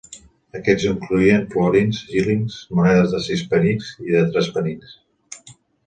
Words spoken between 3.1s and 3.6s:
de sis